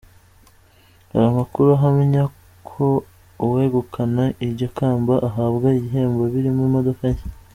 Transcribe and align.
Hari 1.11 1.25
amakuru 1.31 1.67
ahamya 1.77 2.23
ko 2.69 2.85
uwegukana 3.45 4.23
iryo 4.45 4.67
kamba 4.77 5.13
ahabwa 5.27 5.67
ibihembo 5.79 6.23
birimo 6.33 6.61
imodoka 6.69 7.03
nshya. 7.13 7.27